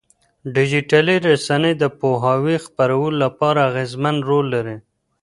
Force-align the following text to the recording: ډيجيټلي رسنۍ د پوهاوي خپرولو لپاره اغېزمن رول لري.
ډيجيټلي 0.55 1.15
رسنۍ 1.27 1.73
د 1.77 1.83
پوهاوي 1.99 2.57
خپرولو 2.65 3.17
لپاره 3.23 3.59
اغېزمن 3.69 4.15
رول 4.29 4.45
لري. 4.55 4.77